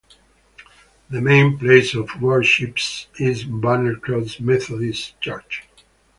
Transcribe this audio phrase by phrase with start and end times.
[1.11, 2.79] The main place of worship
[3.19, 5.65] is Banner Cross Methodist Church.